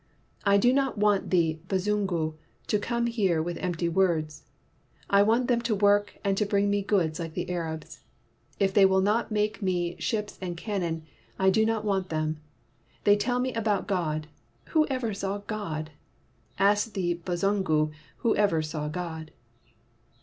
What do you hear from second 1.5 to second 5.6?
Bazungu to come here with empty words. I want